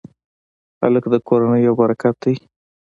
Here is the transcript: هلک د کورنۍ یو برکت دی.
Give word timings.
هلک 0.81 1.03
د 1.13 1.15
کورنۍ 1.27 1.61
یو 1.67 1.73
برکت 1.81 2.15
دی. 2.23 2.35